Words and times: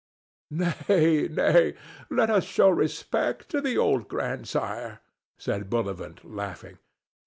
"Nay, 0.49 1.27
nay! 1.29 1.75
Let 2.09 2.31
us 2.31 2.43
show 2.43 2.69
respect 2.71 3.49
to 3.49 3.61
the 3.61 3.75
good 3.75 4.07
grandsire," 4.07 5.01
said 5.37 5.69
Bullivant, 5.69 6.25
laughing. 6.25 6.79